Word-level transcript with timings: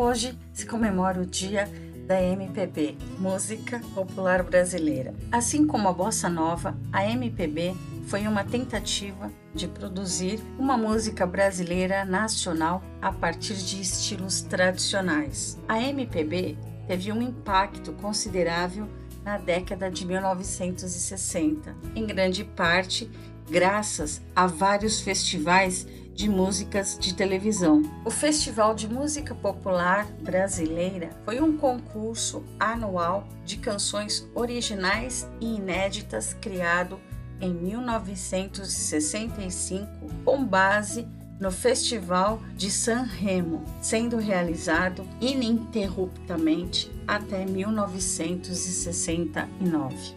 Hoje 0.00 0.38
se 0.52 0.64
comemora 0.64 1.20
o 1.20 1.26
Dia 1.26 1.68
da 2.06 2.22
MPB, 2.22 2.96
Música 3.18 3.82
Popular 3.96 4.44
Brasileira. 4.44 5.12
Assim 5.32 5.66
como 5.66 5.88
a 5.88 5.92
bossa 5.92 6.28
nova, 6.28 6.78
a 6.92 7.04
MPB 7.04 7.74
foi 8.06 8.28
uma 8.28 8.44
tentativa 8.44 9.28
de 9.52 9.66
produzir 9.66 10.38
uma 10.56 10.76
música 10.76 11.26
brasileira 11.26 12.04
nacional 12.04 12.80
a 13.02 13.10
partir 13.10 13.56
de 13.56 13.80
estilos 13.80 14.40
tradicionais. 14.40 15.58
A 15.66 15.82
MPB 15.82 16.56
teve 16.86 17.10
um 17.10 17.20
impacto 17.20 17.92
considerável 17.94 18.86
na 19.24 19.36
década 19.36 19.90
de 19.90 20.06
1960, 20.06 21.74
em 21.96 22.06
grande 22.06 22.44
parte 22.44 23.10
graças 23.50 24.22
a 24.36 24.46
vários 24.46 25.00
festivais 25.00 25.88
de 26.18 26.28
músicas 26.28 26.98
de 26.98 27.14
televisão. 27.14 27.80
O 28.04 28.10
Festival 28.10 28.74
de 28.74 28.86
Música 28.88 29.36
Popular 29.36 30.04
Brasileira 30.20 31.10
foi 31.24 31.40
um 31.40 31.56
concurso 31.56 32.42
anual 32.58 33.28
de 33.44 33.56
canções 33.56 34.28
originais 34.34 35.28
e 35.40 35.54
inéditas 35.54 36.34
criado 36.34 36.98
em 37.40 37.54
1965 37.54 39.86
com 40.24 40.44
base 40.44 41.06
no 41.38 41.52
Festival 41.52 42.42
de 42.56 42.68
San 42.68 43.04
Remo, 43.04 43.62
sendo 43.80 44.16
realizado 44.16 45.06
ininterruptamente 45.20 46.90
até 47.06 47.46
1969. 47.46 50.16